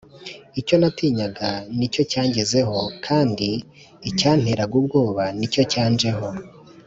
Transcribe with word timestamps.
icyo 0.59 0.75
natinyaga 0.81 1.49
ni 1.77 1.87
cyo 1.93 2.03
cyangezeho, 2.11 2.77
kandi 3.05 3.49
icyanteraga 4.09 4.73
ubwoba 4.81 5.23
ni 5.37 5.47
cyo 5.53 5.63
cyanjeho 5.71 6.27